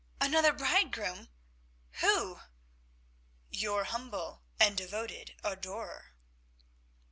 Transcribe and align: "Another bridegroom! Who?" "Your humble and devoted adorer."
"Another 0.19 0.51
bridegroom! 0.51 1.29
Who?" 1.99 2.39
"Your 3.51 3.83
humble 3.83 4.41
and 4.59 4.75
devoted 4.75 5.35
adorer." 5.43 6.15